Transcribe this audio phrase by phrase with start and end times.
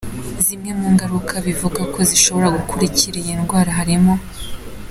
[0.45, 4.13] Zimwe mu ngaruka bivugwa ko zishobora gukurikira iyi ndwara harimo:.